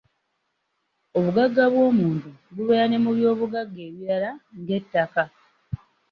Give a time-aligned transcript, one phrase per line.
[1.17, 5.23] Obugagga bw’omuntu bubeera ne mu by’obugagga ebirala ng’ettaka.